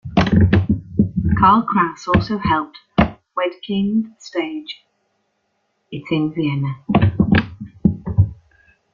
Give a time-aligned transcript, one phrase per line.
[1.39, 2.79] Karl Kraus also helped
[3.37, 4.81] Wedekind stage
[5.91, 6.75] it in Vienna.